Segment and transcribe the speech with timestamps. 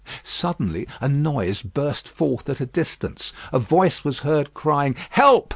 [0.23, 3.33] Suddenly a noise burst forth at a distance.
[3.53, 5.49] A voice was heard crying "Help!"